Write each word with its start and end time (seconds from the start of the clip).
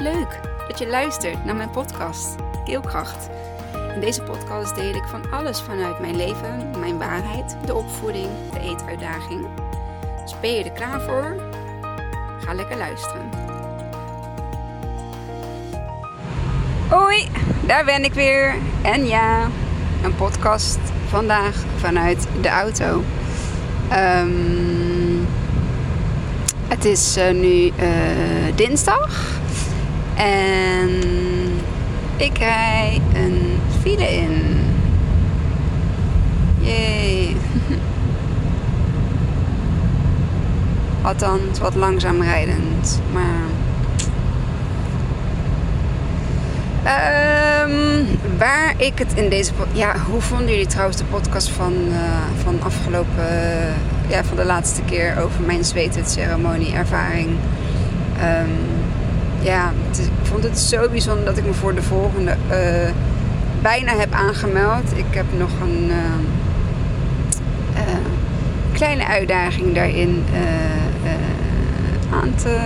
Leuk 0.00 0.40
dat 0.68 0.78
je 0.78 0.88
luistert 0.88 1.44
naar 1.44 1.56
mijn 1.56 1.70
podcast 1.70 2.34
Keelkracht. 2.64 3.28
In 3.94 4.00
deze 4.00 4.22
podcast 4.22 4.74
deel 4.74 4.94
ik 4.94 5.04
van 5.04 5.30
alles 5.30 5.60
vanuit 5.60 6.00
mijn 6.00 6.16
leven, 6.16 6.70
mijn 6.78 6.98
waarheid, 6.98 7.56
de 7.66 7.74
opvoeding, 7.74 8.28
de 8.52 8.60
eetuitdaging. 8.60 9.46
Dus 10.22 10.40
ben 10.40 10.52
je 10.52 10.64
er 10.64 10.70
klaar 10.70 11.00
voor? 11.00 11.36
Ga 12.40 12.54
lekker 12.54 12.76
luisteren. 12.76 13.30
Hoi, 16.88 17.28
daar 17.66 17.84
ben 17.84 18.04
ik 18.04 18.12
weer. 18.12 18.54
En 18.82 19.06
ja, 19.06 19.48
een 20.02 20.14
podcast 20.14 20.78
vandaag 21.08 21.54
vanuit 21.76 22.26
de 22.40 22.48
auto. 22.48 23.02
Ehm, 23.88 24.30
het 26.68 26.84
is 26.84 27.16
uh, 27.16 27.30
nu 27.30 27.66
uh, 27.66 27.72
dinsdag. 28.54 29.39
En 30.20 30.90
ik 32.16 32.38
rij 32.38 33.00
een 33.14 33.58
file 33.80 34.12
in. 34.12 34.58
Jee. 36.60 37.36
Althans, 41.02 41.58
wat 41.58 41.74
langzaam 41.74 42.22
rijdend. 42.22 43.00
Maar. 43.12 43.48
Um, 47.64 48.06
waar 48.38 48.74
ik 48.76 48.98
het 48.98 49.12
in 49.14 49.28
deze. 49.28 49.52
Ja, 49.72 49.96
hoe 50.10 50.20
vonden 50.20 50.48
jullie 50.48 50.66
trouwens 50.66 50.96
de 50.96 51.04
podcast 51.04 51.48
van, 51.48 51.74
uh, 51.88 51.96
van 52.42 52.62
afgelopen. 52.62 53.28
ja, 54.08 54.24
van 54.24 54.36
de 54.36 54.44
laatste 54.44 54.82
keer 54.82 55.22
over 55.22 55.42
mijn 55.42 55.64
zweetceremonie 55.64 56.72
ervaring? 56.72 57.28
Um, 58.22 58.80
ja, 59.40 59.72
ik 59.98 60.10
vond 60.22 60.42
het 60.42 60.58
zo 60.58 60.88
bijzonder 60.88 61.24
dat 61.24 61.36
ik 61.36 61.44
me 61.44 61.52
voor 61.52 61.74
de 61.74 61.82
volgende 61.82 62.36
uh, 62.50 62.90
bijna 63.62 63.96
heb 63.96 64.12
aangemeld. 64.12 64.96
Ik 64.96 65.04
heb 65.10 65.26
nog 65.38 65.50
een 65.60 65.90
uh, 65.90 65.96
uh, 67.74 67.82
kleine 68.72 69.06
uitdaging 69.06 69.74
daarin 69.74 70.24
aan 72.12 72.34
te. 72.34 72.56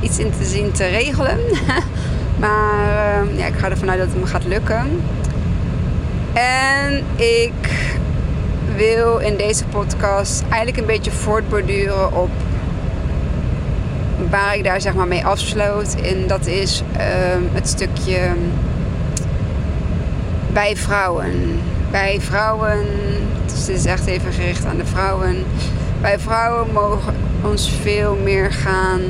iets 0.00 0.18
in 0.18 0.30
te 0.38 0.44
zien 0.44 0.72
te 0.72 0.86
regelen. 0.86 1.38
maar 2.42 3.24
ja, 3.36 3.46
ik 3.46 3.54
ga 3.56 3.70
ervan 3.70 3.90
uit 3.90 3.98
dat 3.98 4.08
het 4.08 4.20
me 4.20 4.26
gaat 4.26 4.44
lukken. 4.44 5.02
En 6.32 7.04
ik 7.16 7.70
wil 8.76 9.18
in 9.18 9.36
deze 9.36 9.64
podcast 9.64 10.42
eigenlijk 10.48 10.76
een 10.76 10.86
beetje 10.86 11.10
voortborduren 11.10 12.16
op 12.16 12.30
waar 14.32 14.56
ik 14.56 14.64
daar 14.64 14.80
zeg 14.80 14.94
maar 14.94 15.08
mee 15.08 15.24
afsloot. 15.24 15.94
En 15.94 16.26
dat 16.26 16.46
is 16.46 16.82
uh, 16.92 16.98
het 17.52 17.68
stukje 17.68 18.20
bij 20.52 20.76
vrouwen. 20.76 21.60
Bij 21.90 22.20
vrouwen, 22.20 22.86
dus 23.44 23.58
het 23.58 23.68
is 23.68 23.84
echt 23.84 24.06
even 24.06 24.32
gericht 24.32 24.64
aan 24.64 24.76
de 24.76 24.86
vrouwen. 24.86 25.44
Bij 26.00 26.18
vrouwen 26.18 26.72
mogen 26.72 27.14
ons 27.44 27.70
veel 27.82 28.16
meer 28.22 28.52
gaan 28.52 29.00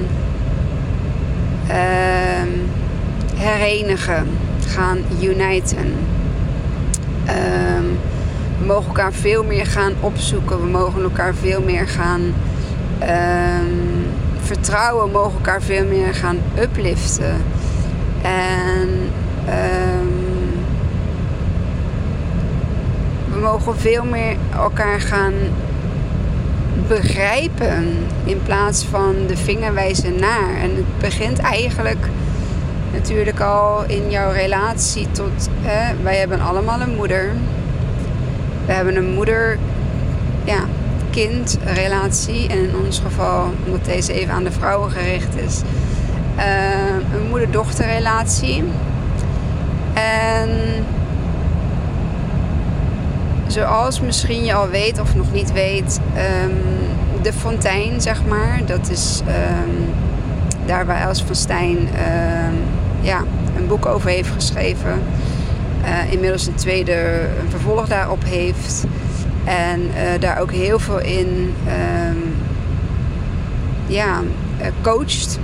uh, 1.68 2.52
herenigen, 3.36 4.26
gaan 4.66 4.98
uniten. 5.20 5.94
Uh, 7.26 7.32
we 8.58 8.66
mogen 8.66 8.86
elkaar 8.86 9.12
veel 9.12 9.44
meer 9.44 9.66
gaan 9.66 9.92
opzoeken. 10.00 10.60
We 10.60 10.66
mogen 10.66 11.02
elkaar 11.02 11.34
veel 11.34 11.62
meer 11.62 11.88
gaan 11.88 12.34
ehm, 12.98 13.91
vertrouwen 14.52 15.10
mogen 15.10 15.32
elkaar 15.32 15.62
veel 15.62 15.84
meer 15.84 16.14
gaan 16.14 16.38
upliften. 16.58 17.36
En 18.22 18.88
um, 19.48 20.10
we 23.32 23.40
mogen 23.40 23.76
veel 23.76 24.04
meer 24.04 24.36
elkaar 24.54 25.00
gaan 25.00 25.32
begrijpen 26.88 28.06
in 28.24 28.42
plaats 28.42 28.84
van 28.84 29.14
de 29.26 29.36
vingerwijzen 29.36 30.20
naar. 30.20 30.54
En 30.62 30.76
het 30.76 30.98
begint 31.00 31.38
eigenlijk 31.38 32.08
natuurlijk 32.92 33.40
al 33.40 33.84
in 33.86 34.10
jouw 34.10 34.30
relatie 34.30 35.10
tot. 35.10 35.48
Hè, 35.60 36.02
wij 36.02 36.16
hebben 36.16 36.40
allemaal 36.40 36.80
een 36.80 36.94
moeder. 36.96 37.30
We 38.66 38.72
hebben 38.72 38.96
een 38.96 39.14
moeder. 39.14 39.58
Ja, 40.44 40.64
kind-relatie. 41.12 42.48
En 42.48 42.58
in 42.58 42.76
ons 42.84 42.98
geval, 42.98 43.50
omdat 43.66 43.84
deze 43.84 44.12
even 44.12 44.34
aan 44.34 44.44
de 44.44 44.52
vrouwen 44.52 44.90
gericht 44.90 45.36
is, 45.36 45.60
uh, 46.36 47.14
een 47.14 47.28
moeder-dochter-relatie. 47.28 48.64
En 49.94 50.50
zoals 53.46 54.00
misschien 54.00 54.44
je 54.44 54.54
al 54.54 54.68
weet 54.68 55.00
of 55.00 55.14
nog 55.14 55.32
niet 55.32 55.52
weet, 55.52 56.00
um, 56.44 56.56
de 57.22 57.32
fontein, 57.32 58.00
zeg 58.00 58.24
maar, 58.28 58.60
dat 58.66 58.90
is 58.90 59.20
um, 59.26 59.94
daar 60.66 60.86
waar 60.86 61.00
Els 61.00 61.22
van 61.22 61.34
Stijn 61.34 61.76
um, 61.76 62.58
ja, 63.00 63.24
een 63.56 63.66
boek 63.66 63.86
over 63.86 64.10
heeft 64.10 64.30
geschreven. 64.30 65.02
Uh, 65.84 66.12
inmiddels 66.12 66.46
een 66.46 66.54
tweede 66.54 67.20
een 67.42 67.50
vervolg 67.50 67.86
daarop 67.86 68.24
heeft. 68.24 68.84
En 69.44 69.80
uh, 69.80 70.20
daar 70.20 70.40
ook 70.40 70.52
heel 70.52 70.78
veel 70.78 71.00
in 71.00 71.54
um, 71.66 72.34
ja, 73.86 74.20
uh, 74.60 74.66
coacht. 74.82 75.38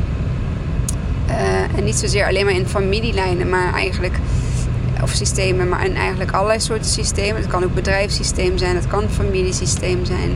Uh, 1.29 1.79
en 1.79 1.85
niet 1.85 1.97
zozeer 1.97 2.27
alleen 2.27 2.45
maar 2.45 2.55
in 2.55 2.67
familielijnen, 2.67 3.49
maar 3.49 3.73
eigenlijk. 3.75 4.15
Of 5.03 5.11
systemen, 5.11 5.69
maar 5.69 5.87
in 5.87 5.97
eigenlijk 5.97 6.33
allerlei 6.33 6.61
soorten 6.61 6.91
systemen. 6.91 7.37
Het 7.37 7.51
kan 7.51 7.65
ook 7.65 7.75
bedrijfssysteem 7.75 8.59
zijn, 8.59 8.77
het 8.77 8.87
kan 8.87 9.09
familiesysteem 9.11 10.05
zijn. 10.05 10.31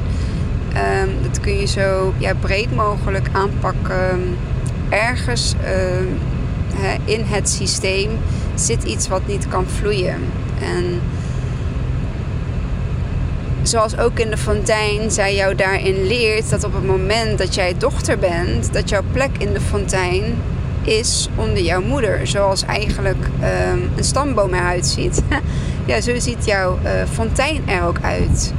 Um, 1.04 1.10
dat 1.22 1.40
kun 1.40 1.58
je 1.58 1.66
zo 1.66 2.14
ja, 2.18 2.34
breed 2.34 2.74
mogelijk 2.74 3.28
aanpakken. 3.32 4.36
Ergens 4.88 5.54
uh, 5.64 6.94
in 7.04 7.24
het 7.24 7.48
systeem 7.48 8.10
zit 8.54 8.82
iets 8.82 9.08
wat 9.08 9.26
niet 9.26 9.48
kan 9.48 9.66
vloeien. 9.66 10.20
En 10.60 11.00
zoals 13.72 13.98
ook 13.98 14.18
in 14.18 14.30
de 14.30 14.36
fontein, 14.36 15.10
zij 15.10 15.34
jou 15.34 15.54
daarin 15.54 16.06
leert 16.06 16.50
dat 16.50 16.64
op 16.64 16.74
het 16.74 16.86
moment 16.86 17.38
dat 17.38 17.54
jij 17.54 17.74
dochter 17.78 18.18
bent, 18.18 18.72
dat 18.72 18.88
jouw 18.88 19.02
plek 19.12 19.30
in 19.38 19.52
de 19.52 19.60
fontein 19.60 20.22
is 20.82 21.28
onder 21.36 21.62
jouw 21.62 21.82
moeder. 21.82 22.26
Zoals 22.26 22.64
eigenlijk 22.64 23.26
um, 23.72 23.90
een 23.96 24.04
stamboom 24.04 24.54
eruit 24.54 24.86
ziet. 24.86 25.22
ja, 25.86 26.00
zo 26.00 26.18
ziet 26.18 26.44
jouw 26.44 26.78
uh, 26.84 26.90
fontein 27.12 27.68
er 27.68 27.82
ook 27.82 27.98
uit. 28.02 28.52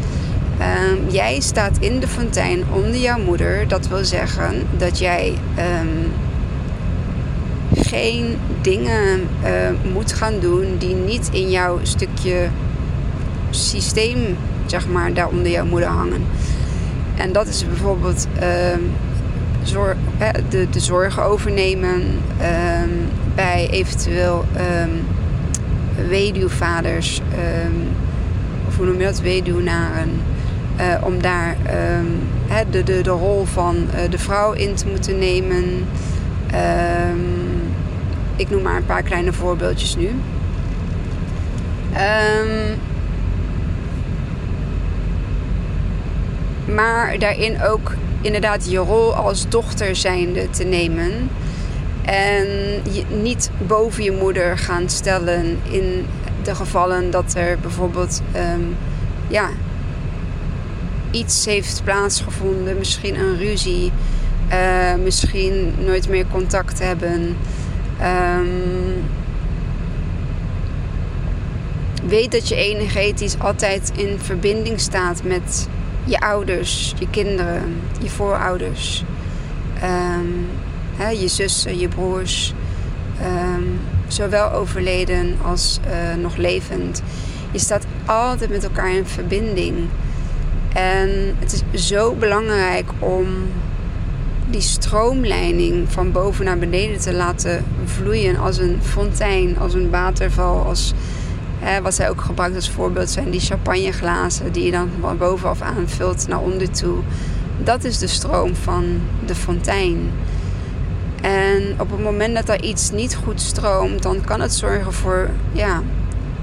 Um, 0.59 1.09
jij 1.09 1.40
staat 1.40 1.78
in 1.80 2.00
de 2.00 2.07
fontein 2.07 2.63
onder 2.72 2.97
jouw 2.97 3.19
moeder. 3.19 3.68
Dat 3.68 3.88
wil 3.88 4.06
zeggen 4.06 4.68
dat 4.78 5.00
jij 5.00 5.34
um, 5.57 6.12
geen 7.75 8.38
dingen 8.62 9.28
uh, 9.44 9.91
moet 9.94 10.13
gaan 10.13 10.40
doen 10.40 10.75
die 10.78 10.95
niet 10.95 11.30
in 11.31 11.50
jouw 11.50 11.80
stukje 11.81 12.47
systeem 13.50 14.38
zeg 14.66 14.88
maar, 14.88 15.13
daar 15.13 15.28
onder 15.28 15.51
jouw 15.51 15.66
moeder 15.66 15.90
hangen. 15.90 16.25
En 17.16 17.31
dat 17.31 17.47
is 17.47 17.68
bijvoorbeeld 17.68 18.28
uh, 18.35 18.44
zor 19.63 19.96
de, 20.50 20.69
de 20.69 20.79
zorgen 20.79 21.24
overnemen 21.24 22.01
uh, 22.41 22.47
bij 23.35 23.68
eventueel 23.69 24.46
um, 24.57 25.06
weduwvaders, 26.09 27.22
of 28.68 28.78
hoe 28.78 28.85
noem 28.85 29.00
je 29.00 29.03
dat, 29.03 29.22
weduwnaren. 29.22 30.22
Uh, 30.80 31.06
om 31.06 31.22
daar 31.22 31.56
de, 32.69 32.84
de, 32.84 33.01
de 33.01 33.09
rol 33.09 33.45
van 33.45 33.75
uh, 33.75 34.10
de 34.10 34.18
vrouw 34.18 34.51
in 34.51 34.75
te 34.75 34.88
moeten 34.88 35.19
nemen. 35.19 35.63
ik 38.36 38.50
noem 38.50 38.62
maar 38.62 38.75
een 38.75 38.86
paar 38.86 39.04
kleine 39.04 39.33
voorbeeldjes 39.33 39.95
nu. 39.95 40.10
Maar 46.65 47.19
daarin 47.19 47.62
ook 47.62 47.92
inderdaad 48.21 48.71
je 48.71 48.77
rol 48.77 49.13
als 49.15 49.50
dochter 49.50 49.95
zijnde 49.95 50.50
te 50.50 50.63
nemen. 50.63 51.30
En 52.01 52.48
je 52.92 53.04
niet 53.21 53.51
boven 53.68 54.04
je 54.04 54.12
moeder 54.12 54.57
gaan 54.57 54.89
stellen 54.89 55.60
in 55.69 56.06
de 56.44 56.56
gevallen 56.56 57.12
dat 57.12 57.33
er 57.36 57.60
bijvoorbeeld 57.60 58.21
um, 58.36 58.75
ja, 59.27 59.50
iets 61.12 61.45
heeft 61.45 61.81
plaatsgevonden. 61.83 62.77
Misschien 62.77 63.19
een 63.19 63.38
ruzie. 63.38 63.92
Uh, 64.51 64.94
misschien 65.04 65.74
nooit 65.86 66.10
meer 66.10 66.25
contact 66.31 66.80
hebben. 66.80 67.38
Um, 68.01 69.04
weet 72.07 72.31
dat 72.31 72.48
je 72.48 72.56
energetisch 72.56 73.39
altijd 73.39 73.92
in 73.95 74.19
verbinding 74.19 74.80
staat 74.80 75.24
met 75.24 75.68
je 76.03 76.19
ouders, 76.19 76.94
je 77.00 77.09
kinderen, 77.09 77.81
je 78.01 78.09
voorouders. 78.09 79.03
Um, 79.83 80.50
hè, 80.95 81.09
je 81.09 81.27
zussen, 81.27 81.79
je 81.79 81.88
broers, 81.88 82.53
ehm, 83.21 83.63
zowel 84.07 84.51
overleden 84.51 85.38
als 85.44 85.79
uh, 85.88 86.21
nog 86.21 86.35
levend. 86.35 87.01
Je 87.51 87.59
staat 87.59 87.85
altijd 88.05 88.50
met 88.50 88.63
elkaar 88.63 88.95
in 88.95 89.05
verbinding. 89.05 89.77
En 90.73 91.35
het 91.39 91.63
is 91.71 91.88
zo 91.88 92.13
belangrijk 92.13 92.89
om 93.00 93.27
die 94.50 94.61
stroomleiding 94.61 95.91
van 95.91 96.11
boven 96.11 96.45
naar 96.45 96.57
beneden 96.57 97.00
te 97.00 97.13
laten 97.13 97.65
vloeien 97.85 98.38
als 98.38 98.57
een 98.57 98.79
fontein, 98.81 99.57
als 99.57 99.73
een 99.73 99.89
waterval, 99.89 100.65
als 100.65 100.94
wat 101.81 101.94
zij 101.94 102.10
ook 102.10 102.21
gebruikt 102.21 102.56
als 102.56 102.69
voorbeeld 102.69 103.10
zijn 103.10 103.30
die 103.30 103.39
champagneglazen 103.39 104.51
die 104.51 104.65
je 104.65 104.71
dan 104.71 104.89
van 105.00 105.18
bovenaf 105.18 105.62
aanvult 105.62 106.27
naar 106.27 106.39
onder 106.39 106.69
toe. 106.69 106.98
Dat 107.63 107.83
is 107.83 107.98
de 107.98 108.07
stroom 108.07 108.56
van 108.56 109.01
de 109.25 109.36
fontein. 109.36 110.12
En 111.21 111.75
op 111.77 111.92
het 111.92 112.04
moment 112.04 112.36
dat 112.36 112.50
er 112.50 112.63
iets 112.63 112.92
niet 112.92 113.15
goed 113.15 113.42
stroomt, 113.42 114.04
dan 114.04 114.21
kan 114.25 114.42
het 114.42 114.54
zorgen 114.54 114.94
voor 114.94 115.30
ja, 115.51 115.81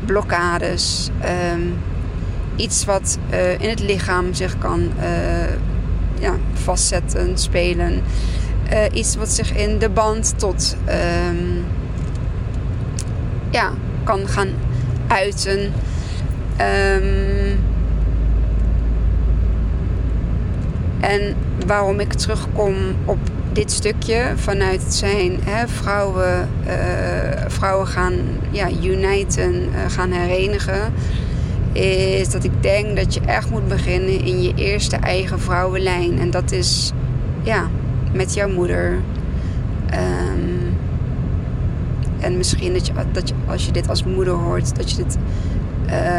blokkades. 0.04 1.10
Ehm, 1.20 1.60
iets 2.56 2.84
wat 2.84 3.18
uh, 3.30 3.60
in 3.60 3.68
het 3.68 3.80
lichaam 3.80 4.34
zich 4.34 4.58
kan 4.58 4.80
uh, 4.80 5.52
ja, 6.20 6.34
vastzetten, 6.52 7.38
spelen. 7.38 8.02
Uh, 8.72 8.84
iets 8.92 9.16
wat 9.16 9.28
zich 9.28 9.52
in 9.54 9.78
de 9.78 9.88
band 9.88 10.38
tot 10.38 10.76
um, 11.28 11.64
ja, 13.50 13.70
kan 14.04 14.28
gaan 14.28 14.48
uiten. 15.10 15.60
Um, 16.60 17.58
en 21.00 21.34
waarom 21.66 22.00
ik 22.00 22.12
terugkom 22.12 22.74
op 23.04 23.18
dit 23.52 23.72
stukje 23.72 24.32
vanuit 24.34 24.82
zijn 24.88 25.38
hè, 25.44 25.68
vrouwen, 25.68 26.48
uh, 26.66 27.44
vrouwen 27.46 27.86
gaan 27.86 28.14
ja, 28.50 28.68
uniten, 28.82 29.54
uh, 29.54 29.68
gaan 29.88 30.12
herenigen. 30.12 30.92
Is 31.72 32.28
dat 32.30 32.44
ik 32.44 32.62
denk 32.62 32.96
dat 32.96 33.14
je 33.14 33.20
echt 33.20 33.50
moet 33.50 33.68
beginnen 33.68 34.24
in 34.24 34.42
je 34.42 34.52
eerste 34.54 34.96
eigen 34.96 35.40
vrouwenlijn. 35.40 36.18
En 36.18 36.30
dat 36.30 36.52
is 36.52 36.92
ja, 37.42 37.68
met 38.12 38.34
jouw 38.34 38.48
moeder. 38.48 38.98
Um, 39.92 40.76
en 42.20 42.36
misschien 42.36 42.72
dat 42.72 42.86
je, 42.86 42.92
dat 43.12 43.28
je 43.28 43.34
als 43.50 43.66
je 43.66 43.72
dit 43.72 43.88
als 43.88 44.04
moeder 44.04 44.34
hoort, 44.34 44.76
dat 44.76 44.90
je 44.90 44.96
dit 44.96 45.18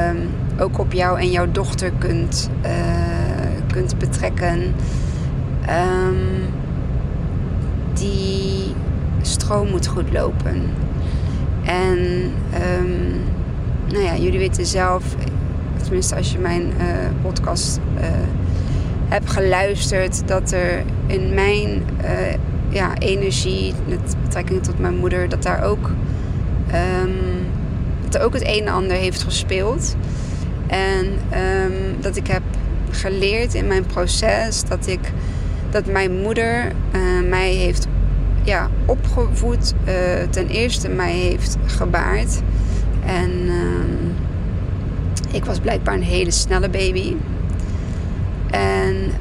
um, 0.10 0.30
ook 0.60 0.80
op 0.80 0.94
jou 0.94 1.20
en 1.20 1.32
jouw 1.32 1.52
dochter 1.52 1.92
kunt, 1.98 2.50
uh, 2.66 2.72
kunt 3.72 3.98
betrekken. 3.98 4.74
Um, 5.70 6.18
die 7.94 8.76
stroom 9.22 9.70
moet 9.70 9.88
goed 9.88 10.12
lopen. 10.14 10.62
En 11.64 11.98
um, 12.80 13.22
nou 13.88 14.04
ja, 14.04 14.16
jullie 14.16 14.40
weten 14.40 14.66
zelf, 14.66 15.04
tenminste 15.84 16.16
als 16.16 16.32
je 16.32 16.40
mijn 16.40 16.62
uh, 16.62 16.86
podcast 17.22 17.80
uh, 17.96 18.06
hebt 19.08 19.30
geluisterd, 19.30 20.28
dat 20.28 20.52
er 20.52 20.84
in 21.08 21.34
mijn 21.34 21.84
ja, 22.70 22.98
energie, 22.98 23.74
met 23.88 24.16
betrekking 24.24 24.64
tot 24.64 24.80
mijn 24.80 24.98
moeder, 24.98 25.30
dat 25.30 25.44
daar 25.44 25.64
ook, 25.64 25.90
um, 26.74 27.48
dat 28.10 28.22
ook 28.22 28.34
het 28.34 28.48
een 28.48 28.62
en 28.62 28.74
ander 28.74 28.98
heeft 28.98 29.24
gespeeld. 29.24 29.96
En 30.68 31.06
um, 31.06 32.02
dat 32.02 32.16
ik 32.16 32.28
heb 32.28 32.42
geleerd 32.90 33.54
in 33.54 33.68
mijn 33.68 33.86
proces 33.86 34.64
dat 34.64 34.88
ik 34.88 35.00
dat 35.70 35.86
mijn 35.86 36.22
moeder 36.22 36.72
uh, 36.96 37.30
mij 37.30 37.52
heeft 37.52 37.88
ja, 38.44 38.70
opgevoed. 38.86 39.74
Uh, 39.88 39.94
ten 40.30 40.48
eerste 40.48 40.90
mij 40.90 41.14
heeft 41.14 41.58
gebaard. 41.66 42.42
En 43.06 43.32
uh, 43.32 44.12
ik 45.32 45.46
was 45.46 45.60
blijkbaar 45.60 45.94
een 45.94 46.04
hele 46.04 46.32
snelle 46.32 46.70
baby. 46.70 47.16
En 48.50 48.96
um, 48.96 49.12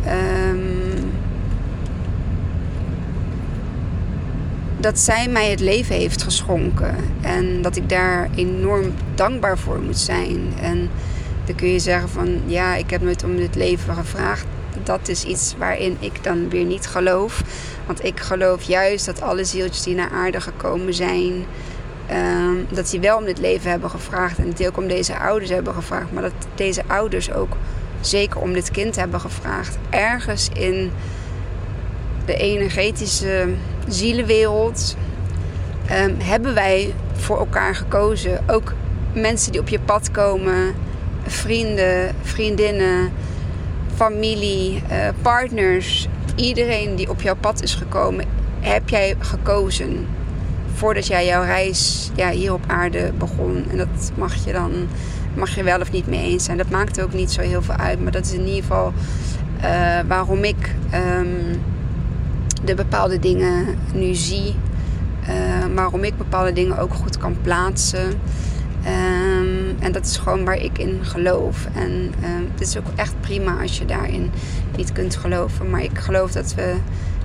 dat 4.81 4.99
zij 4.99 5.29
mij 5.29 5.50
het 5.50 5.61
leven 5.61 5.94
heeft 5.94 6.23
geschonken. 6.23 6.97
En 7.21 7.62
dat 7.62 7.77
ik 7.77 7.88
daar 7.88 8.29
enorm 8.35 8.93
dankbaar 9.15 9.59
voor 9.59 9.81
moet 9.81 9.99
zijn. 9.99 10.53
En 10.61 10.91
dan 11.44 11.55
kun 11.55 11.69
je 11.69 11.79
zeggen 11.79 12.09
van 12.09 12.41
ja, 12.47 12.75
ik 12.75 12.91
heb 12.91 13.03
nooit 13.03 13.25
om 13.25 13.37
dit 13.37 13.55
leven 13.55 13.94
gevraagd 13.94 14.47
dat 14.82 15.09
is 15.09 15.25
iets 15.25 15.55
waarin 15.59 15.97
ik 16.00 16.25
dan 16.25 16.49
weer 16.49 16.65
niet 16.65 16.87
geloof. 16.87 17.43
Want 17.87 18.05
ik 18.05 18.21
geloof 18.21 18.62
juist 18.62 19.06
dat 19.06 19.23
alle 19.23 19.44
zieltjes 19.44 19.82
die 19.82 19.94
naar 19.94 20.11
aarde 20.11 20.41
gekomen 20.41 20.94
zijn, 20.94 21.44
um, 22.11 22.67
dat 22.71 22.91
die 22.91 23.00
wel 23.00 23.17
om 23.17 23.25
dit 23.25 23.38
leven 23.38 23.71
hebben 23.71 23.91
gevraagd. 23.91 24.38
En 24.38 24.47
natuurlijk 24.47 24.77
om 24.77 24.88
deze 24.88 25.19
ouders 25.19 25.50
hebben 25.50 25.75
gevraagd. 25.75 26.12
Maar 26.12 26.23
dat 26.23 26.32
deze 26.55 26.82
ouders 26.87 27.32
ook 27.32 27.56
zeker 28.00 28.41
om 28.41 28.53
dit 28.53 28.71
kind 28.71 28.97
hebben 28.97 29.21
gevraagd. 29.21 29.79
Ergens 29.91 30.49
in 30.53 30.93
de 32.31 32.37
energetische 32.37 33.49
zielenwereld 33.88 34.97
um, 35.93 36.17
hebben 36.19 36.55
wij 36.55 36.94
voor 37.12 37.38
elkaar 37.38 37.75
gekozen. 37.75 38.49
Ook 38.49 38.73
mensen 39.12 39.53
die 39.53 39.61
op 39.61 39.69
je 39.69 39.81
pad 39.81 40.11
komen, 40.11 40.75
vrienden, 41.27 42.15
vriendinnen 42.23 43.12
familie, 43.94 44.82
uh, 44.91 45.09
partners, 45.23 46.09
iedereen 46.35 46.97
die 46.97 47.11
op 47.11 47.23
jouw 47.23 47.37
pad 47.37 47.62
is 47.62 47.75
gekomen, 47.75 48.25
heb 48.61 48.88
jij 48.88 49.15
gekozen 49.19 50.06
voordat 50.75 51.06
jij 51.06 51.27
jouw 51.27 51.43
reis 51.43 52.11
ja, 52.15 52.31
hier 52.31 52.53
op 52.53 52.65
aarde 52.67 53.12
begon. 53.19 53.65
En 53.71 53.77
dat 53.77 54.12
mag 54.15 54.44
je 54.44 54.53
dan 54.53 54.73
mag 55.35 55.55
je 55.55 55.62
wel 55.62 55.81
of 55.81 55.93
niet 55.93 56.06
mee 56.06 56.23
eens 56.23 56.44
zijn. 56.44 56.56
Dat 56.56 56.71
maakt 56.71 57.03
ook 57.03 57.12
niet 57.12 57.31
zo 57.31 57.41
heel 57.41 57.62
veel 57.62 57.75
uit, 57.75 58.03
maar 58.03 58.12
dat 58.12 58.25
is 58.25 58.32
in 58.32 58.47
ieder 58.47 58.62
geval 58.62 58.93
uh, 59.65 59.99
waarom 60.09 60.44
ik 60.44 60.75
um, 60.94 61.61
de 62.65 62.75
bepaalde 62.75 63.19
dingen 63.19 63.67
nu 63.95 64.15
zie. 64.15 64.55
Uh, 65.29 65.75
waarom 65.75 66.05
ik 66.05 66.17
bepaalde 66.17 66.53
dingen 66.53 66.79
ook 66.79 66.95
goed 66.95 67.19
kan 67.19 67.37
plaatsen. 67.43 68.09
Um, 68.87 69.77
en 69.79 69.93
dat 69.93 70.05
is 70.05 70.17
gewoon 70.17 70.45
waar 70.45 70.57
ik 70.57 70.79
in 70.79 70.99
geloof. 71.03 71.67
En 71.75 71.91
um, 71.91 72.49
het 72.53 72.61
is 72.61 72.79
ook 72.79 72.87
echt 72.97 73.21
prima 73.21 73.61
als 73.61 73.79
je 73.79 73.85
daarin 73.85 74.31
niet 74.77 74.93
kunt 74.93 75.17
geloven. 75.17 75.71
Maar 75.71 75.83
ik 75.83 75.99
geloof 75.99 76.33
dat 76.33 76.55
we 76.55 76.75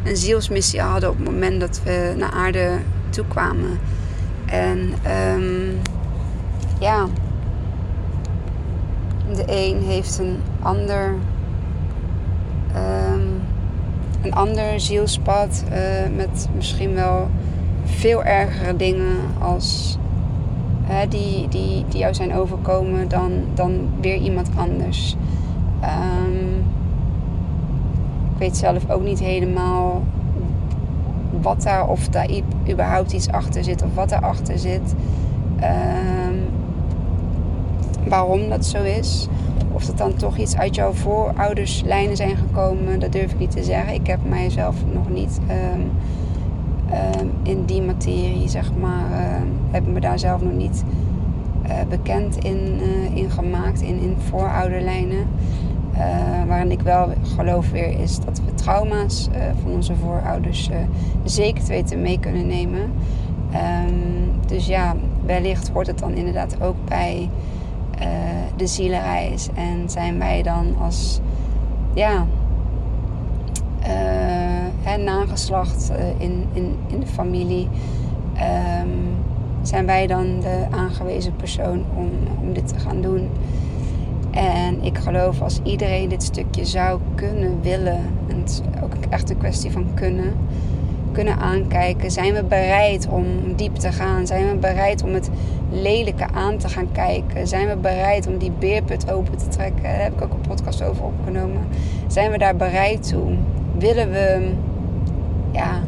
een 0.03 0.17
zielsmissie 0.17 0.81
hadden 0.81 1.09
op 1.09 1.17
het 1.17 1.25
moment 1.25 1.59
dat 1.59 1.81
we 1.83 2.13
naar 2.17 2.31
aarde 2.31 2.77
toe 3.09 3.25
kwamen. 3.27 3.79
En 4.45 4.93
um, 5.35 5.81
ja, 6.79 7.07
de 9.35 9.43
een 9.47 9.81
heeft 9.81 10.17
een 10.17 10.37
ander, 10.61 11.13
een 14.25 14.33
ander 14.33 14.79
zielspad 14.79 15.63
uh, 15.71 15.77
met 16.15 16.47
misschien 16.55 16.93
wel 16.93 17.27
veel 17.83 18.23
ergere 18.23 18.75
dingen 18.75 19.17
als 19.39 19.97
die, 21.09 21.47
die, 21.47 21.85
die 21.89 21.99
jou 21.99 22.13
zijn 22.13 22.35
overkomen 22.35 23.07
dan, 23.07 23.31
dan 23.53 23.89
weer 24.01 24.15
iemand 24.15 24.49
anders. 24.55 25.15
Um, 25.83 26.57
ik 28.33 28.37
weet 28.37 28.57
zelf 28.57 28.89
ook 28.89 29.03
niet 29.03 29.19
helemaal 29.19 30.03
wat 31.41 31.61
daar, 31.61 31.87
of 31.87 32.07
daar 32.07 32.29
überhaupt 32.69 33.11
iets 33.11 33.29
achter 33.29 33.63
zit 33.63 33.83
of 33.83 33.95
wat 33.95 34.09
daarachter 34.09 34.59
zit. 34.59 34.95
Um, 35.61 36.43
waarom 38.07 38.49
dat 38.49 38.65
zo 38.65 38.83
is. 38.83 39.27
Of 39.75 39.85
dat 39.85 39.97
dan 39.97 40.13
toch 40.13 40.37
iets 40.37 40.57
uit 40.57 40.75
jouw 40.75 40.91
voorouderslijnen 40.91 42.15
zijn 42.15 42.37
gekomen, 42.37 42.99
dat 42.99 43.11
durf 43.11 43.31
ik 43.31 43.39
niet 43.39 43.51
te 43.51 43.63
zeggen. 43.63 43.93
Ik 43.93 44.07
heb 44.07 44.19
mijzelf 44.27 44.75
nog 44.93 45.09
niet 45.09 45.39
um, 45.49 45.91
um, 47.21 47.31
in 47.43 47.65
die 47.65 47.81
materie, 47.81 48.47
zeg 48.47 48.71
maar, 48.79 49.09
uh, 49.11 49.17
heb 49.71 49.87
me 49.87 49.99
daar 49.99 50.19
zelf 50.19 50.41
nog 50.41 50.53
niet 50.53 50.83
uh, 51.67 51.71
bekend 51.89 52.37
in, 52.37 52.79
uh, 52.81 53.15
in 53.15 53.29
gemaakt, 53.29 53.81
in, 53.81 53.99
in 53.99 54.15
voorouderlijnen. 54.29 55.27
waarin 56.47 56.71
ik 56.71 56.81
wel 56.81 57.13
geloof 57.35 57.71
weer 57.71 57.99
is 57.99 58.19
dat 58.19 58.41
we 58.45 58.53
trauma's 58.53 59.29
van 59.61 59.71
onze 59.71 59.95
voorouders 59.95 60.69
zeker 61.23 61.63
weten 61.67 62.01
mee 62.01 62.19
kunnen 62.19 62.47
nemen. 62.47 62.91
Dus 64.47 64.65
ja, 64.67 64.95
wellicht 65.25 65.69
hoort 65.69 65.87
het 65.87 65.99
dan 65.99 66.13
inderdaad 66.13 66.61
ook 66.61 66.75
bij 66.85 67.29
de 68.55 68.67
zielenreis. 68.67 69.49
En 69.53 69.89
zijn 69.89 70.19
wij 70.19 70.43
dan 70.43 70.75
als 70.81 71.19
ja, 71.93 72.25
hè, 74.81 74.97
nageslacht 74.97 75.91
uh, 75.91 75.97
in, 76.17 76.45
in, 76.53 76.75
in 76.87 76.99
de 76.99 77.07
familie, 77.07 77.67
um, 78.81 79.15
zijn 79.61 79.85
wij 79.85 80.07
dan 80.07 80.39
de 80.39 80.65
aangewezen 80.71 81.35
persoon 81.35 81.83
om, 81.95 82.09
om 82.41 82.53
dit 82.53 82.67
te 82.67 82.79
gaan 82.79 83.01
doen. 83.01 83.29
En 84.31 84.83
ik 84.83 84.97
geloof 84.97 85.41
als 85.41 85.59
iedereen 85.63 86.09
dit 86.09 86.23
stukje 86.23 86.65
zou 86.65 86.99
kunnen 87.15 87.61
willen, 87.61 87.99
en 88.27 88.39
het 88.39 88.49
is 88.49 88.61
ook 88.83 88.93
echt 89.09 89.29
een 89.29 89.37
kwestie 89.37 89.71
van 89.71 89.85
kunnen, 89.93 90.33
kunnen 91.15 91.37
aankijken? 91.37 92.11
Zijn 92.11 92.33
we 92.33 92.43
bereid 92.43 93.07
om 93.07 93.25
diep 93.55 93.75
te 93.75 93.91
gaan? 93.91 94.27
Zijn 94.27 94.49
we 94.49 94.55
bereid 94.55 95.03
om 95.03 95.13
het 95.13 95.29
lelijke 95.71 96.25
aan 96.33 96.57
te 96.57 96.69
gaan 96.69 96.91
kijken? 96.91 97.47
Zijn 97.47 97.67
we 97.67 97.75
bereid 97.75 98.27
om 98.27 98.37
die 98.37 98.51
beerput 98.51 99.11
open 99.11 99.37
te 99.37 99.47
trekken? 99.47 99.83
Daar 99.83 100.01
heb 100.01 100.13
ik 100.13 100.21
ook 100.21 100.33
een 100.33 100.47
podcast 100.47 100.83
over 100.83 101.03
opgenomen. 101.03 101.67
Zijn 102.07 102.31
we 102.31 102.37
daar 102.37 102.55
bereid 102.55 103.07
toe? 103.07 103.31
Willen 103.77 104.11
we, 104.11 104.51
ja, 105.51 105.79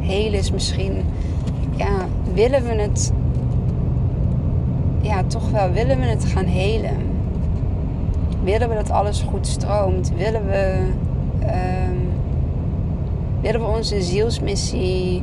heel 0.00 0.32
is 0.32 0.50
misschien, 0.50 1.04
ja, 1.76 2.06
willen 2.34 2.62
we 2.62 2.74
het, 2.74 3.12
ja, 5.00 5.22
toch 5.24 5.50
wel, 5.50 5.70
willen 5.70 5.98
we 5.98 6.06
het 6.06 6.24
gaan 6.24 6.46
helen? 6.46 6.96
Willen 8.42 8.68
we 8.68 8.74
dat 8.74 8.90
alles 8.90 9.20
goed 9.20 9.46
stroomt? 9.46 10.12
Willen 10.16 10.46
we, 10.46 10.88
um, 11.40 12.11
willen 13.42 13.60
we 13.60 13.66
onze 13.66 14.02
zielsmissie 14.02 15.22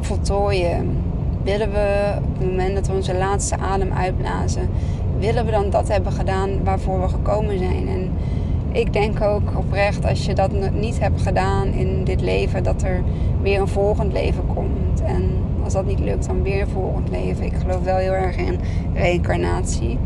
voltooien? 0.00 1.02
Willen 1.42 1.70
we 1.70 2.14
op 2.18 2.38
het 2.38 2.50
moment 2.50 2.74
dat 2.74 2.86
we 2.86 2.92
onze 2.92 3.14
laatste 3.14 3.56
adem 3.56 3.92
uitblazen, 3.92 4.68
willen 5.18 5.44
we 5.44 5.50
dan 5.50 5.70
dat 5.70 5.88
hebben 5.88 6.12
gedaan 6.12 6.64
waarvoor 6.64 7.00
we 7.00 7.08
gekomen 7.08 7.58
zijn? 7.58 7.88
En 7.88 8.10
ik 8.72 8.92
denk 8.92 9.20
ook 9.20 9.58
oprecht, 9.58 10.06
als 10.06 10.26
je 10.26 10.34
dat 10.34 10.50
niet 10.72 11.00
hebt 11.00 11.22
gedaan 11.22 11.66
in 11.66 12.04
dit 12.04 12.20
leven, 12.20 12.62
dat 12.62 12.82
er 12.82 13.02
weer 13.42 13.60
een 13.60 13.68
volgend 13.68 14.12
leven 14.12 14.46
komt. 14.54 15.02
En 15.02 15.30
als 15.64 15.72
dat 15.72 15.86
niet 15.86 16.00
lukt, 16.00 16.26
dan 16.26 16.42
weer 16.42 16.60
een 16.60 16.68
volgend 16.68 17.10
leven. 17.10 17.44
Ik 17.44 17.54
geloof 17.60 17.82
wel 17.82 17.96
heel 17.96 18.12
erg 18.12 18.36
in 18.36 18.58
reïncarnatie. 18.94 19.98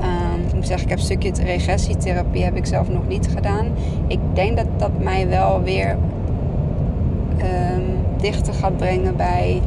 Um, 0.00 0.46
ik 0.46 0.54
moet 0.54 0.66
zeggen, 0.66 0.82
ik 0.82 0.88
heb 0.88 0.98
een 0.98 1.04
stukje 1.04 1.32
regressietherapie 1.44 2.44
heb 2.44 2.56
ik 2.56 2.66
zelf 2.66 2.88
nog 2.88 3.08
niet 3.08 3.28
gedaan. 3.34 3.66
Ik 4.06 4.18
denk 4.32 4.56
dat 4.56 4.66
dat 4.76 4.98
mij 4.98 5.28
wel 5.28 5.62
weer 5.62 5.96
um, 7.38 7.82
dichter 8.16 8.54
gaat 8.54 8.76
brengen 8.76 9.16
bij 9.16 9.60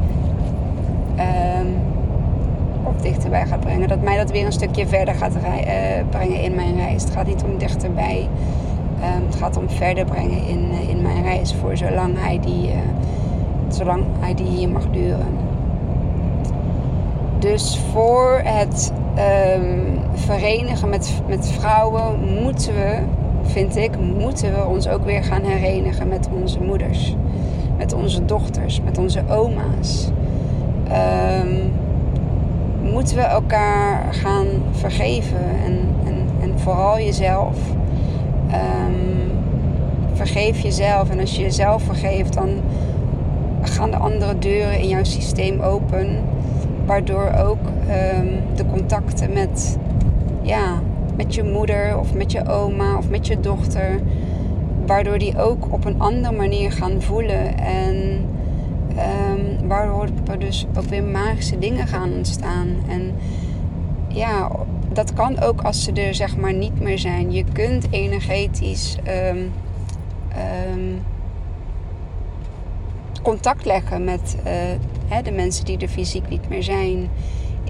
um, 1.17 1.75
of 2.83 2.95
dichterbij 3.01 3.45
gaat 3.45 3.59
brengen. 3.59 3.87
Dat 3.87 4.01
mij 4.01 4.17
dat 4.17 4.31
weer 4.31 4.45
een 4.45 4.51
stukje 4.51 4.87
verder 4.87 5.15
gaat 5.15 5.35
uh, 5.35 5.41
brengen 6.09 6.41
in 6.41 6.55
mijn 6.55 6.75
reis. 6.75 7.03
Het 7.03 7.11
gaat 7.13 7.27
niet 7.27 7.43
om 7.43 7.57
dichterbij. 7.57 8.27
Um, 9.17 9.25
het 9.25 9.35
gaat 9.35 9.57
om 9.57 9.69
verder 9.69 10.05
brengen 10.05 10.47
in, 10.47 10.67
uh, 10.71 10.89
in 10.89 11.01
mijn 11.01 11.23
reis. 11.23 11.53
Voor 11.53 11.77
zolang 11.77 12.15
hij 12.19 12.39
die, 12.39 12.67
uh, 12.67 12.75
zolang 13.67 14.03
hij 14.19 14.33
die 14.33 14.47
hier 14.47 14.69
mag 14.69 14.89
duren. 14.91 15.45
Dus 17.39 17.81
voor 17.91 18.41
het 18.43 18.93
verenigen 20.13 20.89
met, 20.89 21.21
met 21.27 21.47
vrouwen 21.47 22.19
moeten 22.41 22.73
we, 22.73 22.97
vind 23.41 23.75
ik, 23.75 23.91
moeten 24.17 24.53
we 24.53 24.65
ons 24.65 24.87
ook 24.87 25.05
weer 25.05 25.23
gaan 25.23 25.43
herenigen 25.43 26.07
met 26.07 26.29
onze 26.41 26.59
moeders. 26.61 27.15
Met 27.77 27.93
onze 27.93 28.25
dochters, 28.25 28.81
met 28.81 28.97
onze 28.97 29.21
oma's 29.29 30.09
um, 30.87 31.71
moeten 32.91 33.15
we 33.15 33.21
elkaar 33.21 34.13
gaan 34.13 34.45
vergeven. 34.71 35.39
En, 35.65 35.79
en, 36.05 36.15
en 36.41 36.59
vooral 36.59 36.99
jezelf. 36.99 37.55
Um, 38.47 39.31
vergeef 40.13 40.59
jezelf. 40.59 41.09
En 41.09 41.19
als 41.19 41.35
je 41.35 41.41
jezelf 41.41 41.83
vergeeft, 41.83 42.33
dan 42.33 42.49
gaan 43.61 43.91
de 43.91 43.97
andere 43.97 44.37
deuren 44.39 44.79
in 44.79 44.87
jouw 44.87 45.03
systeem 45.03 45.61
open. 45.61 46.07
Waardoor 46.85 47.31
ook 47.39 47.67
um, 48.17 48.39
de 48.55 48.65
contacten 48.65 49.33
met, 49.33 49.77
ja, 50.41 50.81
met 51.15 51.35
je 51.35 51.43
moeder 51.43 51.99
of 51.99 52.13
met 52.13 52.31
je 52.31 52.49
oma 52.49 52.97
of 52.97 53.09
met 53.09 53.27
je 53.27 53.39
dochter. 53.39 53.99
Waardoor 54.87 55.17
die 55.17 55.37
ook 55.37 55.73
op 55.73 55.85
een 55.85 55.99
andere 55.99 56.35
manier 56.35 56.71
gaan 56.71 57.01
voelen. 57.01 57.57
En 57.57 58.25
Um, 59.27 59.67
waardoor 59.67 60.07
er 60.27 60.39
dus 60.39 60.65
ook 60.77 60.83
weer 60.83 61.03
magische 61.03 61.59
dingen 61.59 61.87
gaan 61.87 62.13
ontstaan. 62.13 62.67
En 62.87 63.15
ja, 64.07 64.51
dat 64.93 65.13
kan 65.13 65.39
ook 65.39 65.61
als 65.61 65.83
ze 65.83 65.91
er 65.91 66.15
zeg 66.15 66.37
maar 66.37 66.53
niet 66.53 66.79
meer 66.81 66.99
zijn. 66.99 67.31
Je 67.31 67.43
kunt 67.53 67.87
energetisch 67.89 68.97
um, 69.07 69.51
um, 70.73 71.01
contact 73.21 73.65
leggen 73.65 74.03
met 74.03 74.37
uh, 74.45 74.51
hè, 75.07 75.21
de 75.21 75.31
mensen 75.31 75.65
die 75.65 75.77
er 75.77 75.87
fysiek 75.87 76.29
niet 76.29 76.49
meer 76.49 76.63
zijn. 76.63 77.09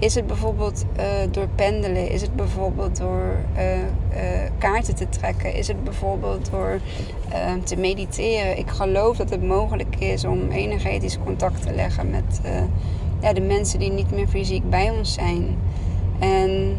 Is 0.00 0.14
het 0.14 0.26
bijvoorbeeld 0.26 0.84
uh, 0.98 1.04
door 1.30 1.48
pendelen? 1.54 2.10
Is 2.10 2.20
het 2.20 2.36
bijvoorbeeld 2.36 2.96
door 2.96 3.36
uh, 3.56 3.76
uh, 3.76 3.82
kaarten 4.58 4.94
te 4.94 5.08
trekken? 5.08 5.54
Is 5.54 5.68
het 5.68 5.84
bijvoorbeeld 5.84 6.50
door 6.50 6.80
te 7.64 7.76
mediteren? 7.76 8.58
Ik 8.58 8.68
geloof 8.70 9.16
dat 9.16 9.30
het 9.30 9.42
mogelijk 9.42 9.96
is 9.98 10.24
om 10.24 10.50
energetisch 10.50 11.18
contact 11.24 11.62
te 11.62 11.74
leggen 11.74 12.10
met 12.10 12.40
ja, 13.20 13.32
de 13.32 13.40
mensen 13.40 13.78
die 13.78 13.90
niet 13.90 14.10
meer 14.10 14.28
fysiek 14.28 14.70
bij 14.70 14.90
ons 14.90 15.14
zijn. 15.14 15.58
En 16.18 16.76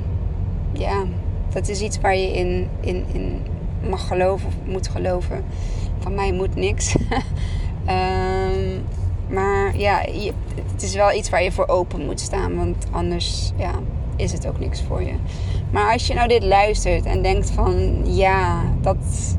ja, 0.71 1.03
dat 1.49 1.67
is 1.67 1.81
iets 1.81 1.99
waar 1.99 2.15
je 2.15 2.33
in, 2.33 2.67
in, 2.79 3.05
in 3.13 3.41
mag 3.89 4.07
geloven 4.07 4.47
of 4.47 4.53
moet 4.65 4.87
geloven. 4.87 5.43
Van 5.99 6.15
mij 6.15 6.31
moet 6.33 6.55
niks. 6.55 6.95
ja, 9.79 10.01
het 10.71 10.83
is 10.83 10.95
wel 10.95 11.13
iets 11.13 11.29
waar 11.29 11.43
je 11.43 11.51
voor 11.51 11.67
open 11.67 12.05
moet 12.05 12.19
staan. 12.19 12.55
Want 12.55 12.85
anders 12.91 13.51
ja, 13.55 13.71
is 14.15 14.31
het 14.31 14.47
ook 14.47 14.59
niks 14.59 14.81
voor 14.81 15.03
je. 15.03 15.13
Maar 15.71 15.93
als 15.93 16.07
je 16.07 16.13
nou 16.13 16.27
dit 16.27 16.43
luistert 16.43 17.05
en 17.05 17.21
denkt 17.21 17.51
van 17.51 18.01
ja, 18.15 18.61
dat, 18.81 19.35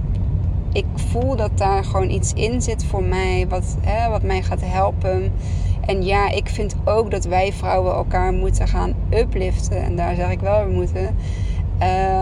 ik 0.73 0.85
voel 0.94 1.37
dat 1.37 1.59
daar 1.59 1.85
gewoon 1.85 2.11
iets 2.11 2.32
in 2.32 2.62
zit 2.62 2.85
voor 2.85 3.02
mij. 3.02 3.47
Wat, 3.49 3.76
hè, 3.80 4.11
wat 4.11 4.23
mij 4.23 4.42
gaat 4.42 4.61
helpen. 4.64 5.32
En 5.80 6.04
ja, 6.04 6.30
ik 6.30 6.49
vind 6.49 6.75
ook 6.85 7.11
dat 7.11 7.25
wij 7.25 7.52
vrouwen 7.52 7.94
elkaar 7.94 8.32
moeten 8.32 8.68
gaan 8.68 8.94
upliften. 9.11 9.82
En 9.82 9.97
daar 9.97 10.14
zeg 10.14 10.30
ik 10.30 10.40
wel, 10.40 10.64
we 10.64 10.73
moeten. 10.73 11.16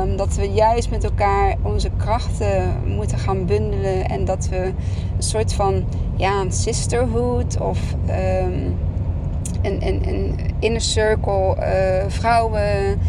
Um, 0.02 0.16
dat 0.16 0.34
we 0.34 0.50
juist 0.50 0.90
met 0.90 1.04
elkaar 1.04 1.56
onze 1.62 1.90
krachten 1.96 2.80
moeten 2.86 3.18
gaan 3.18 3.46
bundelen. 3.46 4.08
En 4.08 4.24
dat 4.24 4.48
we 4.48 4.72
soort 5.18 5.52
van 5.52 5.84
ja, 6.16 6.40
een 6.40 6.52
sisterhood 6.52 7.60
of 7.60 7.78
um, 8.08 8.76
een, 9.62 9.86
een, 9.86 10.08
een 10.08 10.38
inner 10.58 10.80
circle 10.80 11.56
uh, 11.58 12.10
vrouwen. 12.10 13.00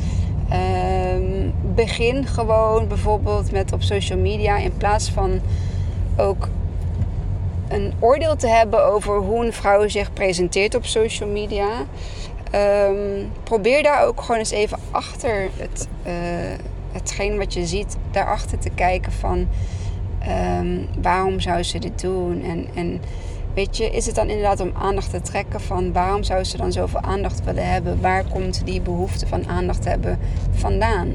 Um, 1.13 1.53
begin 1.75 2.25
gewoon 2.25 2.87
bijvoorbeeld 2.87 3.51
met 3.51 3.73
op 3.73 3.81
social 3.81 4.19
media 4.19 4.57
in 4.57 4.77
plaats 4.77 5.09
van 5.09 5.39
ook 6.17 6.47
een 7.67 7.93
oordeel 7.99 8.35
te 8.35 8.47
hebben 8.47 8.85
over 8.85 9.17
hoe 9.17 9.45
een 9.45 9.53
vrouw 9.53 9.87
zich 9.87 10.13
presenteert 10.13 10.75
op 10.75 10.85
social 10.85 11.29
media. 11.29 11.69
Um, 12.55 13.31
probeer 13.43 13.83
daar 13.83 14.05
ook 14.05 14.21
gewoon 14.21 14.37
eens 14.37 14.51
even 14.51 14.79
achter 14.91 15.49
het, 15.57 15.87
uh, 16.05 16.13
hetgeen 16.91 17.37
wat 17.37 17.53
je 17.53 17.65
ziet, 17.65 17.97
daarachter 18.11 18.59
te 18.59 18.69
kijken 18.69 19.11
van 19.11 19.47
um, 20.59 20.87
waarom 21.01 21.39
zou 21.39 21.63
ze 21.63 21.79
dit 21.79 22.01
doen? 22.01 22.43
En, 22.43 22.67
en 22.75 23.01
weet 23.53 23.77
je, 23.77 23.89
is 23.89 24.05
het 24.05 24.15
dan 24.15 24.29
inderdaad 24.29 24.59
om 24.59 24.71
aandacht 24.73 25.09
te 25.09 25.21
trekken 25.21 25.61
van 25.61 25.93
waarom 25.93 26.23
zou 26.23 26.43
ze 26.43 26.57
dan 26.57 26.71
zoveel 26.71 27.01
aandacht 27.01 27.43
willen 27.43 27.71
hebben? 27.71 28.01
Waar 28.01 28.23
komt 28.23 28.65
die 28.65 28.81
behoefte 28.81 29.27
van 29.27 29.47
aandacht 29.47 29.85
hebben 29.85 30.19
vandaan? 30.51 31.11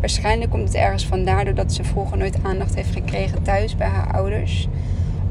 Waarschijnlijk 0.00 0.50
komt 0.50 0.64
het 0.64 0.74
ergens 0.74 1.06
vandaan 1.06 1.44
doordat 1.44 1.72
ze 1.72 1.84
vroeger 1.84 2.18
nooit 2.18 2.38
aandacht 2.42 2.74
heeft 2.74 2.92
gekregen 2.92 3.42
thuis 3.42 3.76
bij 3.76 3.86
haar 3.86 4.14
ouders. 4.14 4.68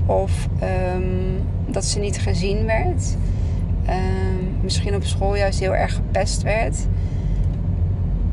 Of 0.06 0.48
um, 0.96 1.42
dat 1.68 1.86
ze 1.86 2.00
niet 2.00 2.20
gezien 2.20 2.66
werd. 2.66 3.18
Um, 3.90 4.58
misschien 4.62 4.96
op 4.96 5.04
school 5.04 5.36
juist 5.36 5.60
heel 5.60 5.76
erg 5.76 5.94
gepest 5.94 6.42
werd. 6.42 6.88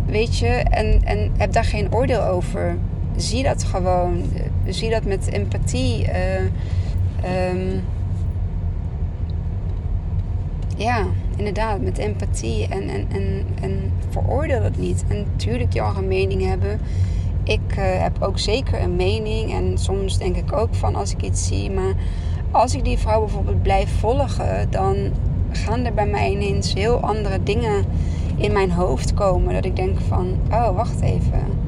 Weet 0.07 0.39
je, 0.39 0.49
en, 0.49 1.01
en 1.05 1.33
heb 1.37 1.53
daar 1.53 1.65
geen 1.65 1.95
oordeel 1.95 2.23
over. 2.23 2.77
Zie 3.17 3.43
dat 3.43 3.65
gewoon. 3.65 4.23
Zie 4.69 4.91
dat 4.91 5.05
met 5.05 5.33
empathie. 5.33 6.05
Uh, 6.05 6.41
um, 7.53 7.83
ja, 10.77 11.07
inderdaad, 11.37 11.81
met 11.81 11.99
empathie. 11.99 12.69
En, 12.69 12.89
en, 12.89 13.07
en, 13.09 13.47
en 13.61 13.93
veroordeel 14.09 14.63
het 14.63 14.79
niet. 14.79 15.05
En 15.09 15.27
natuurlijk, 15.33 15.73
je 15.73 15.81
al 15.81 15.97
een 15.97 16.09
mening 16.09 16.45
hebben. 16.47 16.81
Ik 17.43 17.77
uh, 17.79 17.85
heb 18.03 18.23
ook 18.23 18.39
zeker 18.39 18.83
een 18.83 18.97
mening. 18.97 19.53
En 19.53 19.79
soms 19.79 20.19
denk 20.19 20.37
ik 20.37 20.53
ook 20.53 20.75
van 20.75 20.95
als 20.95 21.13
ik 21.13 21.23
iets 21.23 21.47
zie. 21.47 21.71
Maar 21.71 21.95
als 22.51 22.75
ik 22.75 22.85
die 22.85 22.99
vrouw 22.99 23.21
bijvoorbeeld 23.21 23.63
blijf 23.63 23.91
volgen, 23.99 24.71
dan 24.71 24.97
gaan 25.51 25.85
er 25.85 25.95
bij 25.95 26.07
mij 26.07 26.31
ineens 26.31 26.75
heel 26.75 27.01
andere 27.01 27.43
dingen 27.43 27.85
in 28.37 28.53
mijn 28.53 28.71
hoofd 28.71 29.15
komen. 29.15 29.55
Dat 29.55 29.65
ik 29.65 29.77
denk 29.77 29.99
van, 30.09 30.37
oh, 30.51 30.77
wacht 30.77 31.01
even. 31.01 31.68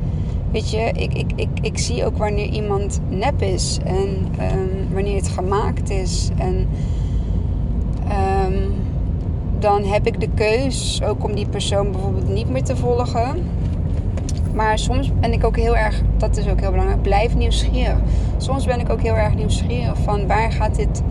Weet 0.52 0.70
je, 0.70 0.92
ik, 0.92 1.14
ik, 1.14 1.32
ik, 1.34 1.48
ik 1.60 1.78
zie 1.78 2.04
ook 2.04 2.16
wanneer 2.16 2.48
iemand 2.48 3.00
nep 3.08 3.42
is 3.42 3.78
en 3.84 4.08
um, 4.52 4.92
wanneer 4.92 5.16
het 5.16 5.28
gemaakt 5.28 5.90
is. 5.90 6.30
En 6.36 6.68
um, 8.46 8.72
dan 9.58 9.84
heb 9.84 10.06
ik 10.06 10.20
de 10.20 10.28
keus 10.34 11.02
ook 11.02 11.24
om 11.24 11.34
die 11.34 11.48
persoon 11.48 11.92
bijvoorbeeld 11.92 12.28
niet 12.28 12.50
meer 12.50 12.62
te 12.62 12.76
volgen. 12.76 13.48
Maar 14.54 14.78
soms 14.78 15.12
ben 15.20 15.32
ik 15.32 15.44
ook 15.44 15.56
heel 15.56 15.76
erg, 15.76 16.02
dat 16.16 16.36
is 16.36 16.48
ook 16.48 16.60
heel 16.60 16.70
belangrijk, 16.70 17.02
blijf 17.02 17.34
nieuwsgierig. 17.36 17.98
Soms 18.36 18.64
ben 18.64 18.80
ik 18.80 18.90
ook 18.90 19.02
heel 19.02 19.16
erg 19.16 19.34
nieuwsgierig 19.34 19.98
van 19.98 20.26
waar 20.26 20.52
gaat 20.52 20.74
dit 20.74 21.02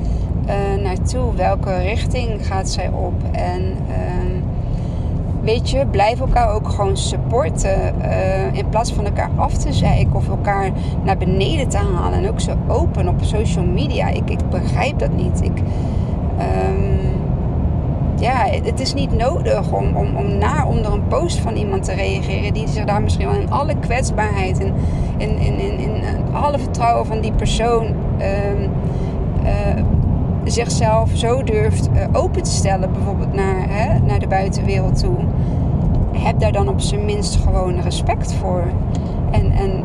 naartoe? 0.82 1.36
Welke 1.36 1.78
richting 1.78 2.48
gaat 2.48 2.70
zij 2.70 2.90
op? 2.90 3.14
En 3.32 3.78
ehm, 3.90 4.39
weet 5.42 5.70
je, 5.70 5.86
blijf 5.86 6.20
elkaar 6.20 6.54
ook 6.54 6.70
gewoon 6.70 6.98
supporten. 6.98 7.94
in 8.54 8.70
plaats 8.70 8.94
van 8.94 9.06
elkaar 9.06 9.30
af 9.36 9.54
te 9.54 9.74
zeiken 9.74 10.16
of 10.16 10.30
elkaar 10.30 10.72
naar 11.04 11.18
beneden 11.18 11.70
te 11.70 11.78
halen. 11.78 12.20
En 12.20 12.30
ook 12.30 12.40
zo 12.40 12.52
open 12.68 13.08
op 13.08 13.16
social 13.22 13.66
media. 13.66 14.08
Ik, 14.08 14.30
ik 14.30 14.50
begrijp 14.50 15.00
dat 15.00 15.16
niet. 15.16 15.42
Ik, 15.42 15.58
um, 16.40 17.00
ja, 18.20 18.46
het 18.64 18.80
is 18.80 18.94
niet 18.94 19.18
nodig 19.18 19.72
om, 19.72 19.96
om, 19.96 20.16
om 20.16 20.38
naar 20.38 20.68
onder 20.68 20.94
een 20.94 21.08
post 21.08 21.38
van 21.38 21.56
iemand 21.56 21.84
te 21.84 21.94
reageren 21.94 22.54
die 22.54 22.68
zich 22.68 22.86
daar 22.86 23.02
misschien 23.02 23.28
wel 23.28 23.42
in 23.42 23.52
alle 23.52 23.76
kwetsbaarheid 23.80 24.60
en 24.60 24.74
in, 25.18 25.40
in, 25.40 25.80
in, 25.80 26.04
alle 26.32 26.60
vertrouwen 26.60 27.06
van 27.06 27.22
die 27.22 27.32
persoon 27.32 27.86
um, 27.86 28.72
uh, 29.44 29.84
zichzelf 30.50 31.10
zo 31.14 31.44
durft 31.44 31.90
uh, 31.90 32.06
open 32.12 32.44
te 32.44 32.52
stellen, 32.52 32.92
bijvoorbeeld 32.92 33.34
naar, 33.34 33.66
hè, 33.70 34.00
naar 34.00 34.20
de 34.20 34.28
buitenwereld 34.28 35.00
toe. 35.00 35.18
Heb 36.12 36.40
daar 36.40 36.52
dan 36.52 36.68
op 36.68 36.82
zijn 36.82 37.06
minst 37.06 37.36
gewoon 37.36 37.82
respect 37.82 38.34
voor. 38.34 38.64
En, 39.32 39.52
en 39.52 39.84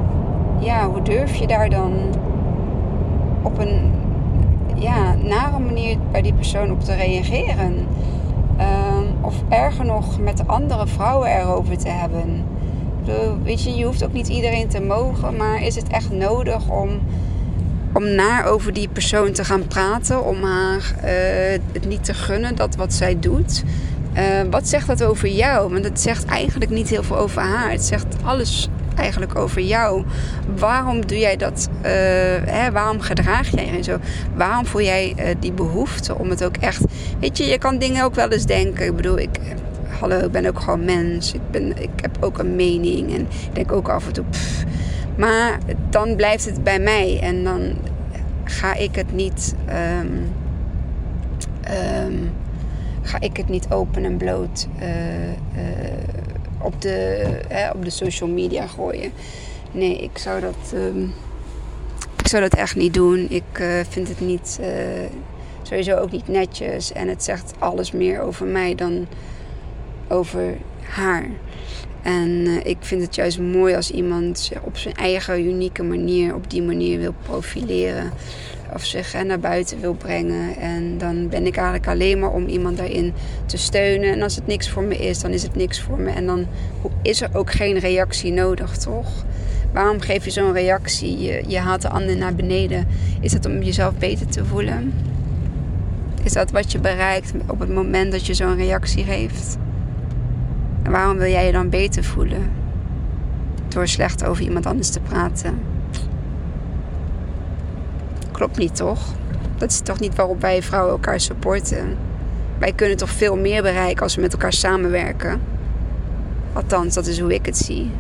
ja, 0.58 0.88
hoe 0.88 1.02
durf 1.02 1.34
je 1.34 1.46
daar 1.46 1.70
dan 1.70 1.92
op 3.42 3.58
een 3.58 3.92
ja, 4.74 5.14
nare 5.14 5.58
manier 5.58 5.96
bij 6.10 6.22
die 6.22 6.34
persoon 6.34 6.70
op 6.70 6.80
te 6.80 6.94
reageren? 6.94 7.72
Um, 8.58 9.06
of 9.20 9.34
erger 9.48 9.84
nog, 9.84 10.20
met 10.20 10.46
andere 10.46 10.86
vrouwen 10.86 11.28
erover 11.28 11.78
te 11.78 11.88
hebben. 11.88 12.44
weet 13.42 13.62
je, 13.62 13.74
je 13.74 13.84
hoeft 13.84 14.04
ook 14.04 14.12
niet 14.12 14.28
iedereen 14.28 14.68
te 14.68 14.80
mogen, 14.80 15.36
maar 15.36 15.62
is 15.62 15.74
het 15.74 15.88
echt 15.88 16.12
nodig 16.12 16.68
om, 16.70 16.88
om 17.94 18.14
naar 18.14 18.44
over 18.44 18.72
die 18.72 18.88
persoon 18.88 19.32
te 19.32 19.44
gaan 19.44 19.66
praten? 19.66 20.24
Om 20.24 20.42
haar 20.42 20.94
uh, 21.04 21.58
het 21.72 21.86
niet 21.88 22.04
te 22.04 22.14
gunnen 22.14 22.54
dat 22.56 22.76
wat 22.76 22.92
zij 22.92 23.18
doet? 23.18 23.62
Uh, 24.16 24.22
wat 24.50 24.68
zegt 24.68 24.86
dat 24.86 25.02
over 25.02 25.28
jou? 25.28 25.72
Want 25.72 25.84
het 25.84 26.00
zegt 26.00 26.24
eigenlijk 26.24 26.70
niet 26.70 26.88
heel 26.88 27.02
veel 27.02 27.18
over 27.18 27.42
haar. 27.42 27.70
Het 27.70 27.84
zegt 27.84 28.06
alles 28.24 28.68
eigenlijk 28.96 29.36
over 29.36 29.60
jou? 29.60 30.04
Waarom 30.56 31.06
doe 31.06 31.18
jij 31.18 31.36
dat? 31.36 31.68
Uh, 31.76 31.82
hè, 32.44 32.72
waarom 32.72 33.00
gedraag 33.00 33.50
jij 33.50 33.72
je 33.76 33.82
zo? 33.82 33.98
Waarom 34.34 34.66
voel 34.66 34.82
jij 34.82 35.36
die 35.40 35.52
behoefte 35.52 36.18
om 36.18 36.30
het 36.30 36.44
ook 36.44 36.56
echt... 36.56 36.84
Weet 37.20 37.38
je, 37.38 37.44
je 37.44 37.58
kan 37.58 37.78
dingen 37.78 38.04
ook 38.04 38.14
wel 38.14 38.28
eens 38.28 38.46
denken. 38.46 38.86
Ik 38.86 38.96
bedoel, 38.96 39.18
ik, 39.18 39.38
hallo, 40.00 40.18
ik 40.18 40.30
ben 40.30 40.46
ook 40.46 40.60
gewoon 40.60 40.84
mens. 40.84 41.32
Ik, 41.32 41.50
ben, 41.50 41.82
ik 41.82 41.90
heb 41.96 42.16
ook 42.20 42.38
een 42.38 42.56
mening 42.56 43.14
en 43.14 43.20
ik 43.20 43.54
denk 43.54 43.72
ook 43.72 43.88
af 43.88 44.06
en 44.06 44.12
toe... 44.12 44.24
Maar 45.16 45.58
dan 45.90 46.16
blijft 46.16 46.44
het 46.44 46.64
bij 46.64 46.78
mij 46.78 47.20
en 47.20 47.44
dan 47.44 47.74
ga 48.44 48.74
ik 48.74 48.94
het 48.94 49.12
niet... 49.12 49.54
Um, 50.00 50.32
um, 52.06 52.32
ga 53.02 53.20
ik 53.20 53.36
het 53.36 53.48
niet 53.48 53.66
open 53.70 54.04
en 54.04 54.16
bloot 54.16 54.68
uh, 54.80 54.86
op 56.62 56.82
de, 56.82 57.26
op 57.74 57.84
de 57.84 57.90
social 57.90 58.28
media 58.28 58.66
gooien. 58.66 59.12
Nee, 59.72 59.98
ik 59.98 60.18
zou 60.18 60.40
dat, 60.40 60.72
um, 60.74 61.12
ik 62.16 62.28
zou 62.28 62.42
dat 62.42 62.54
echt 62.54 62.76
niet 62.76 62.94
doen. 62.94 63.26
Ik 63.30 63.58
uh, 63.60 63.80
vind 63.88 64.08
het 64.08 64.20
niet, 64.20 64.60
sowieso 65.62 65.96
ook 65.96 66.10
niet 66.10 66.28
netjes. 66.28 66.92
En 66.92 67.08
het 67.08 67.24
zegt 67.24 67.54
alles 67.58 67.92
meer 67.92 68.20
over 68.20 68.46
mij 68.46 68.74
dan 68.74 69.06
over 70.08 70.56
haar. 70.82 71.26
En 72.04 72.28
uh, 72.30 72.56
ik 72.64 72.76
vind 72.80 73.02
het 73.02 73.14
juist 73.14 73.38
mooi 73.38 73.74
als 73.74 73.90
iemand 73.90 74.38
zich 74.38 74.62
op 74.62 74.76
zijn 74.76 74.94
eigen 74.94 75.46
unieke 75.46 75.82
manier 75.82 76.34
op 76.34 76.50
die 76.50 76.62
manier 76.62 76.98
wil 76.98 77.14
profileren 77.22 78.12
of 78.74 78.84
zich 78.84 79.24
naar 79.24 79.40
buiten 79.40 79.80
wil 79.80 79.94
brengen. 79.94 80.56
En 80.56 80.98
dan 80.98 81.28
ben 81.28 81.46
ik 81.46 81.56
eigenlijk 81.56 81.86
alleen 81.86 82.18
maar 82.18 82.32
om 82.32 82.46
iemand 82.46 82.76
daarin 82.76 83.12
te 83.46 83.56
steunen. 83.56 84.12
En 84.12 84.22
als 84.22 84.36
het 84.36 84.46
niks 84.46 84.70
voor 84.70 84.82
me 84.82 84.96
is, 84.96 85.20
dan 85.20 85.30
is 85.30 85.42
het 85.42 85.54
niks 85.54 85.80
voor 85.80 85.98
me. 85.98 86.10
En 86.10 86.26
dan 86.26 86.46
is 87.02 87.20
er 87.20 87.28
ook 87.32 87.52
geen 87.52 87.78
reactie 87.78 88.32
nodig, 88.32 88.76
toch? 88.76 89.24
Waarom 89.72 90.00
geef 90.00 90.24
je 90.24 90.30
zo'n 90.30 90.52
reactie? 90.52 91.18
Je, 91.18 91.42
je 91.46 91.58
haalt 91.58 91.82
de 91.82 91.88
ander 91.88 92.16
naar 92.16 92.34
beneden. 92.34 92.86
Is 93.20 93.32
dat 93.32 93.46
om 93.46 93.62
jezelf 93.62 93.94
beter 93.94 94.26
te 94.26 94.44
voelen? 94.44 94.92
Is 96.22 96.32
dat 96.32 96.50
wat 96.50 96.72
je 96.72 96.78
bereikt 96.78 97.32
op 97.46 97.58
het 97.58 97.74
moment 97.74 98.12
dat 98.12 98.26
je 98.26 98.34
zo'n 98.34 98.56
reactie 98.56 99.04
geeft? 99.04 99.56
En 100.84 100.90
waarom 100.90 101.16
wil 101.16 101.30
jij 101.30 101.46
je 101.46 101.52
dan 101.52 101.68
beter 101.68 102.04
voelen? 102.04 102.50
Door 103.68 103.88
slecht 103.88 104.24
over 104.24 104.42
iemand 104.42 104.66
anders 104.66 104.90
te 104.90 105.00
praten. 105.00 105.58
Klopt 108.32 108.58
niet, 108.58 108.76
toch? 108.76 109.14
Dat 109.56 109.70
is 109.70 109.80
toch 109.80 110.00
niet 110.00 110.14
waarop 110.14 110.40
wij 110.40 110.62
vrouwen 110.62 110.92
elkaar 110.92 111.20
supporten. 111.20 111.96
Wij 112.58 112.72
kunnen 112.72 112.96
toch 112.96 113.10
veel 113.10 113.36
meer 113.36 113.62
bereiken 113.62 114.02
als 114.02 114.14
we 114.14 114.20
met 114.20 114.32
elkaar 114.32 114.52
samenwerken. 114.52 115.40
Althans, 116.52 116.94
dat 116.94 117.06
is 117.06 117.20
hoe 117.20 117.34
ik 117.34 117.46
het 117.46 117.56
zie. 117.56 117.90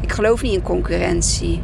Ik 0.00 0.12
geloof 0.12 0.42
niet 0.42 0.52
in 0.52 0.62
concurrentie. 0.62 1.62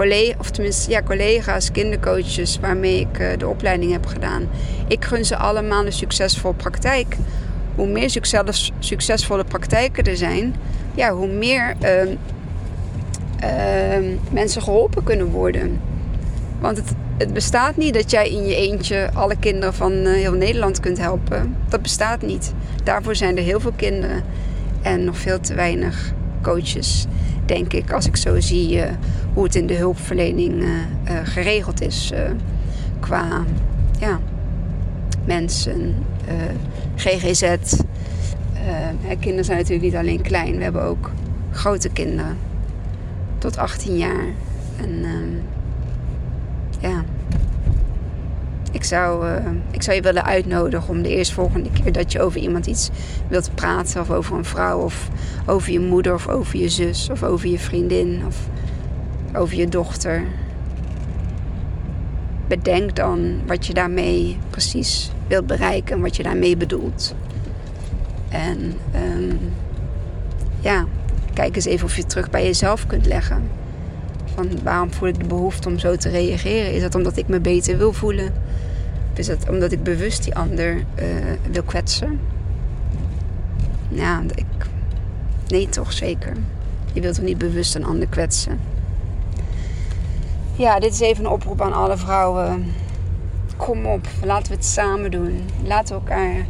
Ik 0.00 0.06
heb 0.06 0.18
collega, 0.18 0.38
of 0.38 0.50
tenminste, 0.50 0.90
ja, 0.90 1.02
collega's, 1.02 1.70
kindercoaches 1.72 2.58
waarmee 2.60 3.00
ik 3.00 3.18
uh, 3.18 3.28
de 3.38 3.48
opleiding 3.48 3.92
heb 3.92 4.06
gedaan. 4.06 4.48
Ik 4.88 5.04
gun 5.04 5.24
ze 5.24 5.36
allemaal 5.36 5.86
een 5.86 5.92
succesvolle 5.92 6.54
praktijk. 6.54 7.16
Hoe 7.74 7.86
meer 7.86 8.10
succes, 8.10 8.72
succesvolle 8.78 9.44
praktijken 9.44 10.04
er 10.04 10.16
zijn, 10.16 10.54
ja, 10.94 11.12
hoe 11.12 11.28
meer 11.28 11.76
uh, 11.82 12.02
uh, 13.42 14.16
mensen 14.30 14.62
geholpen 14.62 15.02
kunnen 15.02 15.26
worden. 15.26 15.80
Want 16.60 16.76
het, 16.76 16.92
het, 17.18 17.32
bestaat 17.32 17.76
niet 17.76 17.94
dat 17.94 18.10
jij 18.10 18.30
in 18.30 18.46
je 18.46 18.56
eentje 18.56 19.10
alle 19.14 19.36
kinderen 19.36 19.74
van 19.74 19.92
uh, 19.92 20.12
heel 20.12 20.32
Nederland 20.32 20.80
kunt 20.80 20.98
helpen. 20.98 21.56
Dat 21.68 21.82
bestaat 21.82 22.22
niet. 22.22 22.52
Daarvoor 22.84 23.16
zijn 23.16 23.36
er 23.36 23.42
heel 23.42 23.60
veel 23.60 23.74
kinderen 23.76 24.22
en 24.82 25.04
nog 25.04 25.16
veel 25.16 25.40
te 25.40 25.54
weinig 25.54 26.12
coaches, 26.42 27.06
denk 27.50 27.72
ik, 27.72 27.92
als 27.92 28.06
ik 28.06 28.16
zo 28.16 28.40
zie 28.40 28.76
uh, 28.76 28.84
hoe 29.34 29.44
het 29.44 29.54
in 29.54 29.66
de 29.66 29.74
hulpverlening 29.74 30.62
uh, 30.62 30.68
geregeld 31.24 31.80
is 31.80 32.12
qua 33.00 33.44
ja, 33.98 34.20
mensen, 35.24 35.94
GGZ. 36.96 37.56
kinderen 39.20 39.44
zijn 39.44 39.58
natuurlijk 39.58 39.84
niet 39.84 39.96
alleen 39.96 40.22
klein, 40.22 40.56
we 40.56 40.62
hebben 40.62 40.82
ook 40.82 41.10
grote 41.50 41.88
kinderen 41.88 42.36
tot 43.38 43.56
18 43.56 43.96
jaar. 43.96 44.24
En 44.76 44.90
uh, 44.90 46.90
ja, 46.90 47.04
ik 48.80 48.86
zou, 48.86 49.26
uh, 49.26 49.36
ik 49.70 49.82
zou 49.82 49.96
je 49.96 50.02
willen 50.02 50.24
uitnodigen 50.24 50.88
om 50.88 51.02
de 51.02 51.08
eerstvolgende 51.08 51.70
keer 51.70 51.92
dat 51.92 52.12
je 52.12 52.20
over 52.20 52.40
iemand 52.40 52.66
iets 52.66 52.90
wilt 53.28 53.50
praten, 53.54 54.00
of 54.00 54.10
over 54.10 54.36
een 54.36 54.44
vrouw, 54.44 54.78
of 54.78 55.08
over 55.46 55.72
je 55.72 55.80
moeder, 55.80 56.14
of 56.14 56.28
over 56.28 56.58
je 56.58 56.68
zus, 56.68 57.10
of 57.10 57.22
over 57.22 57.48
je 57.48 57.58
vriendin, 57.58 58.22
of 58.26 58.36
over 59.34 59.56
je 59.56 59.68
dochter. 59.68 60.22
Bedenk 62.48 62.96
dan 62.96 63.40
wat 63.46 63.66
je 63.66 63.74
daarmee 63.74 64.38
precies 64.50 65.10
wilt 65.26 65.46
bereiken 65.46 65.94
en 65.94 66.02
wat 66.02 66.16
je 66.16 66.22
daarmee 66.22 66.56
bedoelt. 66.56 67.14
En 68.28 68.72
um, 68.94 69.38
ja, 70.60 70.86
kijk 71.34 71.56
eens 71.56 71.64
even 71.64 71.86
of 71.86 71.94
je 71.94 72.00
het 72.00 72.10
terug 72.10 72.30
bij 72.30 72.44
jezelf 72.44 72.86
kunt 72.86 73.06
leggen. 73.06 73.42
Van 74.34 74.48
waarom 74.62 74.92
voel 74.92 75.08
ik 75.08 75.18
de 75.18 75.26
behoefte 75.26 75.68
om 75.68 75.78
zo 75.78 75.96
te 75.96 76.08
reageren? 76.08 76.74
Is 76.74 76.82
dat 76.82 76.94
omdat 76.94 77.16
ik 77.16 77.28
me 77.28 77.40
beter 77.40 77.78
wil 77.78 77.92
voelen? 77.92 78.32
Is 79.20 79.26
dat 79.26 79.48
omdat 79.48 79.72
ik 79.72 79.82
bewust 79.82 80.24
die 80.24 80.34
ander 80.34 80.76
uh, 80.76 80.84
wil 81.50 81.62
kwetsen? 81.62 82.20
Ja, 83.88 84.22
ik... 84.34 84.44
Nee, 85.48 85.68
toch 85.68 85.92
zeker. 85.92 86.32
Je 86.92 87.00
wilt 87.00 87.14
toch 87.14 87.24
niet 87.24 87.38
bewust 87.38 87.74
een 87.74 87.84
ander 87.84 88.08
kwetsen? 88.08 88.60
Ja, 90.52 90.78
dit 90.78 90.92
is 90.92 91.00
even 91.00 91.24
een 91.24 91.30
oproep 91.30 91.60
aan 91.60 91.72
alle 91.72 91.96
vrouwen. 91.96 92.64
Kom 93.56 93.86
op, 93.86 94.06
laten 94.24 94.48
we 94.48 94.54
het 94.54 94.66
samen 94.66 95.10
doen. 95.10 95.44
Laten 95.64 95.94
we 95.94 96.00
elkaar 96.00 96.46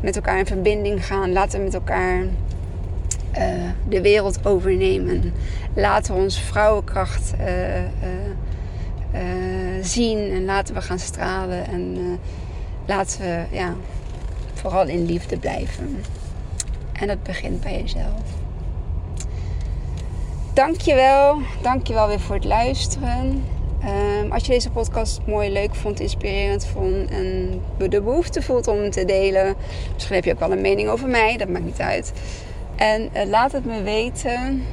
met 0.00 0.16
elkaar 0.16 0.38
in 0.38 0.46
verbinding 0.46 1.06
gaan. 1.06 1.32
Laten 1.32 1.58
we 1.58 1.64
met 1.64 1.74
elkaar 1.74 2.22
uh, 2.22 2.28
de 3.88 4.00
wereld 4.00 4.46
overnemen. 4.46 5.32
Laten 5.74 6.14
we 6.14 6.20
onze 6.20 6.40
vrouwenkracht 6.40 7.34
uh, 7.40 7.46
zien 9.82 10.30
en 10.30 10.44
laten 10.44 10.74
we 10.74 10.82
gaan 10.82 10.98
stralen. 10.98 11.66
En 11.66 12.18
laten 12.86 13.20
we 13.20 13.44
ja, 13.50 13.74
vooral 14.54 14.86
in 14.86 15.06
liefde 15.06 15.38
blijven. 15.38 16.04
En 16.92 17.06
dat 17.06 17.22
begint 17.22 17.60
bij 17.60 17.80
jezelf. 17.80 18.22
Dankjewel. 20.54 21.38
Dankjewel 21.62 22.08
weer 22.08 22.20
voor 22.20 22.34
het 22.34 22.44
luisteren. 22.44 23.44
Um, 23.84 24.32
als 24.32 24.44
je 24.44 24.52
deze 24.52 24.70
podcast 24.70 25.20
mooi, 25.26 25.52
leuk 25.52 25.74
vond, 25.74 26.00
inspirerend 26.00 26.66
vond 26.66 27.10
en 27.10 27.60
de 27.78 28.02
behoefte 28.02 28.42
voelt 28.42 28.68
om 28.68 28.90
te 28.90 29.04
delen. 29.04 29.54
Misschien 29.94 30.14
heb 30.14 30.24
je 30.24 30.32
ook 30.32 30.38
wel 30.38 30.52
een 30.52 30.60
mening 30.60 30.88
over 30.88 31.08
mij, 31.08 31.36
dat 31.36 31.48
maakt 31.48 31.64
niet 31.64 31.80
uit. 31.80 32.12
En 32.76 33.08
uh, 33.16 33.24
laat 33.24 33.52
het 33.52 33.64
me 33.64 33.82
weten. 33.82 34.64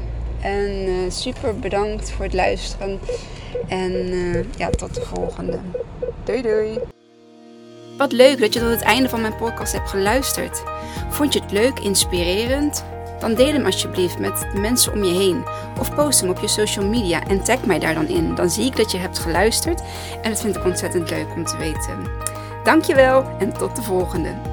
En 0.41 1.11
super 1.11 1.59
bedankt 1.59 2.11
voor 2.11 2.25
het 2.25 2.33
luisteren. 2.33 2.99
En 3.67 3.93
ja, 4.57 4.69
tot 4.69 4.95
de 4.95 5.01
volgende. 5.01 5.59
Doei 6.23 6.41
doei. 6.41 6.79
Wat 7.97 8.11
leuk 8.11 8.39
dat 8.39 8.53
je 8.53 8.59
tot 8.59 8.69
het 8.69 8.81
einde 8.81 9.09
van 9.09 9.21
mijn 9.21 9.35
podcast 9.35 9.73
hebt 9.73 9.89
geluisterd. 9.89 10.63
Vond 11.09 11.33
je 11.33 11.39
het 11.39 11.51
leuk, 11.51 11.79
inspirerend? 11.79 12.83
Dan 13.19 13.33
deel 13.33 13.53
hem 13.53 13.65
alsjeblieft 13.65 14.19
met 14.19 14.47
de 14.53 14.59
mensen 14.59 14.93
om 14.93 15.03
je 15.03 15.13
heen. 15.13 15.43
Of 15.79 15.95
post 15.95 16.21
hem 16.21 16.29
op 16.29 16.39
je 16.39 16.47
social 16.47 16.85
media 16.85 17.27
en 17.27 17.43
tag 17.43 17.65
mij 17.65 17.79
daar 17.79 17.93
dan 17.93 18.07
in. 18.07 18.35
Dan 18.35 18.49
zie 18.49 18.65
ik 18.65 18.75
dat 18.75 18.91
je 18.91 18.97
hebt 18.97 19.19
geluisterd 19.19 19.81
en 20.21 20.29
dat 20.29 20.41
vind 20.41 20.55
ik 20.55 20.65
ontzettend 20.65 21.09
leuk 21.09 21.27
om 21.35 21.45
te 21.45 21.57
weten. 21.57 22.11
Dankjewel 22.63 23.25
en 23.39 23.53
tot 23.53 23.75
de 23.75 23.81
volgende. 23.81 24.48